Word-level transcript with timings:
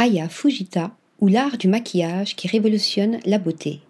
Aya 0.00 0.28
Fujita 0.28 0.96
ou 1.20 1.26
l'art 1.26 1.58
du 1.58 1.66
maquillage 1.66 2.36
qui 2.36 2.46
révolutionne 2.46 3.18
la 3.26 3.38
beauté. 3.38 3.80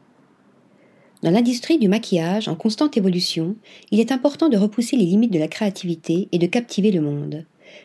Dans 1.23 1.31
l'industrie 1.31 1.79
du 1.79 1.87
maquillage 1.87 2.49
en 2.49 2.55
constante 2.55 2.97
évolution, 2.97 3.57
il 3.91 4.01
est 4.01 4.11
important 4.11 4.49
de 4.49 4.57
repousser 4.57 4.97
les 4.97 5.05
limites 5.05 5.35
de 5.35 5.39
la 5.39 5.49
créativité 5.49 6.29
et 6.33 6.39
de 6.39 6.47
captiver 6.47 6.93
le 6.93 7.03
monde. 7.03 7.45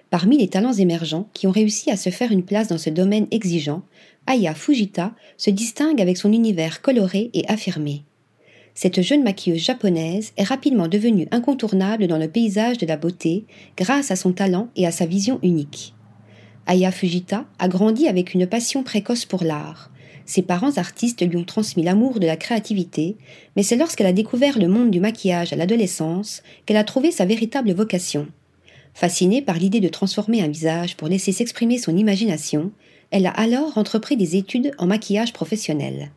Parmi 0.09 0.38
les 0.38 0.47
talents 0.47 0.71
émergents 0.71 1.28
qui 1.33 1.47
ont 1.47 1.51
réussi 1.51 1.91
à 1.91 1.97
se 1.97 2.12
faire 2.12 2.31
une 2.31 2.46
place 2.46 2.70
dans 2.70 2.78
ce 2.78 2.89
domaine 2.89 3.28
exigeant, 3.29 3.83
Aya 4.26 4.55
Fujita 4.55 5.13
se 5.35 5.49
distingue 5.49 6.01
avec 6.01 6.15
son 6.15 6.31
univers 6.31 6.81
coloré 6.81 7.29
et 7.33 7.46
affirmé. 7.49 8.03
Cette 8.74 9.01
jeune 9.01 9.24
maquilleuse 9.24 9.60
japonaise 9.60 10.31
est 10.37 10.46
rapidement 10.46 10.87
devenue 10.87 11.28
incontournable 11.31 12.08
dans 12.08 12.17
le 12.17 12.29
paysage 12.29 12.78
de 12.78 12.85
la 12.85 12.96
beauté 12.96 13.44
grâce 13.76 14.12
à 14.12 14.15
son 14.15 14.31
talent 14.31 14.69
et 14.78 14.87
à 14.87 14.92
sa 14.92 15.05
vision 15.05 15.40
unique. 15.44 15.94
Aya 16.66 16.91
Fujita 16.91 17.45
a 17.59 17.68
grandi 17.68 18.08
avec 18.08 18.34
une 18.34 18.48
passion 18.48 18.84
précoce 18.84 19.26
pour 19.26 19.44
l'art. 19.44 19.90
Ses 20.26 20.41
parents 20.41 20.77
artistes 20.77 21.27
lui 21.27 21.35
ont 21.35 21.44
transmis 21.44 21.84
l'amour 21.84 22.20
de 22.20 22.26
la 22.26 22.38
créativité, 22.38 23.17
mais 23.55 23.63
c'est 23.63 23.76
lorsqu'elle 23.76 24.08
a 24.08 24.13
découvert 24.13 24.58
le 24.58 24.70
monde 24.70 24.90
du 24.90 25.02
maquillage 25.02 25.52
à 25.52 25.57
l'adolescence 25.57 26.41
qu'elle 26.66 26.77
a 26.77 26.85
trouvé 26.85 27.12
sa 27.12 27.26
véritable 27.26 27.73
vocation. 27.73 28.27
Fascinée 28.94 29.41
par 29.41 29.57
l'idée 29.57 29.81
de 29.81 29.90
transformer 29.90 30.41
un 30.41 30.48
visage 30.48 30.95
pour 30.95 31.09
laisser 31.09 31.31
s'exprimer 31.31 31.77
son 31.77 31.98
imagination, 31.98 32.71
elle 33.12 33.26
a 33.26 33.32
alors 33.32 33.77
entrepris 33.77 34.16
des 34.16 34.38
études 34.38 34.71
en 34.77 34.88
maquillage 34.88 35.34
professionnel. 35.34 36.12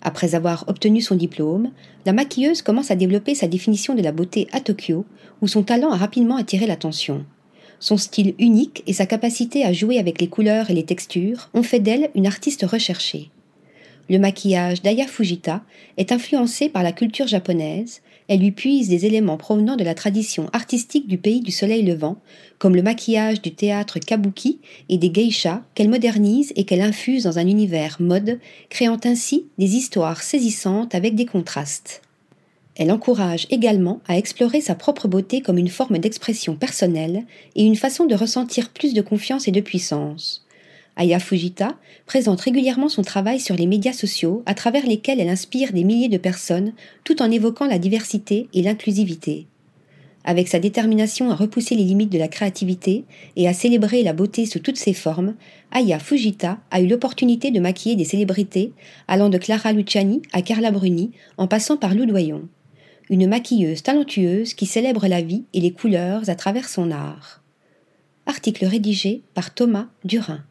Après 0.00 0.34
avoir 0.34 0.64
obtenu 0.66 1.00
son 1.00 1.14
diplôme, 1.14 1.70
la 2.04 2.12
maquilleuse 2.12 2.62
commence 2.62 2.90
à 2.90 2.96
développer 2.96 3.36
sa 3.36 3.46
définition 3.46 3.94
de 3.94 4.02
la 4.02 4.10
beauté 4.10 4.48
à 4.50 4.60
Tokyo, 4.60 5.04
où 5.40 5.46
son 5.46 5.62
talent 5.62 5.92
a 5.92 5.96
rapidement 5.96 6.36
attiré 6.36 6.66
l'attention. 6.66 7.24
Son 7.82 7.96
style 7.96 8.34
unique 8.38 8.84
et 8.86 8.92
sa 8.92 9.06
capacité 9.06 9.64
à 9.64 9.72
jouer 9.72 9.98
avec 9.98 10.20
les 10.20 10.28
couleurs 10.28 10.70
et 10.70 10.72
les 10.72 10.84
textures 10.84 11.50
ont 11.52 11.64
fait 11.64 11.80
d'elle 11.80 12.10
une 12.14 12.28
artiste 12.28 12.62
recherchée. 12.62 13.30
Le 14.08 14.20
maquillage 14.20 14.82
d'Aya 14.82 15.08
Fujita 15.08 15.64
est 15.96 16.12
influencé 16.12 16.68
par 16.68 16.84
la 16.84 16.92
culture 16.92 17.26
japonaise, 17.26 18.00
elle 18.28 18.38
lui 18.38 18.52
puise 18.52 18.88
des 18.88 19.04
éléments 19.04 19.36
provenant 19.36 19.74
de 19.74 19.82
la 19.82 19.96
tradition 19.96 20.48
artistique 20.52 21.08
du 21.08 21.18
pays 21.18 21.40
du 21.40 21.50
soleil 21.50 21.82
levant, 21.82 22.18
comme 22.60 22.76
le 22.76 22.82
maquillage 22.82 23.42
du 23.42 23.52
théâtre 23.52 23.98
kabuki 23.98 24.60
et 24.88 24.96
des 24.96 25.10
geishas 25.10 25.62
qu'elle 25.74 25.90
modernise 25.90 26.52
et 26.54 26.62
qu'elle 26.62 26.82
infuse 26.82 27.24
dans 27.24 27.40
un 27.40 27.48
univers 27.48 27.96
mode, 27.98 28.38
créant 28.70 29.00
ainsi 29.02 29.46
des 29.58 29.74
histoires 29.74 30.22
saisissantes 30.22 30.94
avec 30.94 31.16
des 31.16 31.26
contrastes. 31.26 32.00
Elle 32.76 32.90
encourage 32.90 33.46
également 33.50 34.00
à 34.08 34.16
explorer 34.16 34.60
sa 34.62 34.74
propre 34.74 35.06
beauté 35.06 35.42
comme 35.42 35.58
une 35.58 35.68
forme 35.68 35.98
d'expression 35.98 36.56
personnelle 36.56 37.24
et 37.54 37.64
une 37.64 37.76
façon 37.76 38.06
de 38.06 38.14
ressentir 38.14 38.70
plus 38.70 38.94
de 38.94 39.02
confiance 39.02 39.46
et 39.46 39.52
de 39.52 39.60
puissance. 39.60 40.46
Aya 40.96 41.18
Fujita 41.18 41.76
présente 42.06 42.40
régulièrement 42.40 42.88
son 42.88 43.02
travail 43.02 43.40
sur 43.40 43.56
les 43.56 43.66
médias 43.66 43.92
sociaux 43.92 44.42
à 44.46 44.54
travers 44.54 44.86
lesquels 44.86 45.20
elle 45.20 45.28
inspire 45.28 45.72
des 45.72 45.84
milliers 45.84 46.08
de 46.08 46.18
personnes 46.18 46.72
tout 47.04 47.22
en 47.22 47.30
évoquant 47.30 47.66
la 47.66 47.78
diversité 47.78 48.48
et 48.52 48.62
l'inclusivité. 48.62 49.46
Avec 50.24 50.48
sa 50.48 50.60
détermination 50.60 51.30
à 51.30 51.34
repousser 51.34 51.74
les 51.74 51.84
limites 51.84 52.12
de 52.12 52.18
la 52.18 52.28
créativité 52.28 53.04
et 53.36 53.48
à 53.48 53.54
célébrer 53.54 54.02
la 54.02 54.12
beauté 54.12 54.46
sous 54.46 54.60
toutes 54.60 54.76
ses 54.76 54.92
formes, 54.92 55.34
Aya 55.72 55.98
Fujita 55.98 56.58
a 56.70 56.80
eu 56.80 56.86
l'opportunité 56.86 57.50
de 57.50 57.60
maquiller 57.60 57.96
des 57.96 58.04
célébrités 58.04 58.72
allant 59.08 59.30
de 59.30 59.38
Clara 59.38 59.72
Luciani 59.72 60.22
à 60.32 60.42
Carla 60.42 60.70
Bruni 60.70 61.10
en 61.38 61.48
passant 61.48 61.76
par 61.76 61.94
Lou 61.94 62.06
Doyon 62.06 62.48
une 63.10 63.26
maquilleuse 63.26 63.82
talentueuse 63.82 64.54
qui 64.54 64.66
célèbre 64.66 65.06
la 65.06 65.22
vie 65.22 65.44
et 65.52 65.60
les 65.60 65.72
couleurs 65.72 66.28
à 66.28 66.34
travers 66.34 66.68
son 66.68 66.90
art. 66.90 67.42
Article 68.26 68.66
rédigé 68.66 69.22
par 69.34 69.52
Thomas 69.52 69.88
Durin. 70.04 70.44